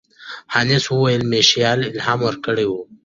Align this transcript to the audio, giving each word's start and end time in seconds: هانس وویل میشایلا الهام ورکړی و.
هانس 0.53 0.85
وویل 0.89 1.23
میشایلا 1.33 1.85
الهام 1.89 2.19
ورکړی 2.23 2.65
و. 2.67 2.73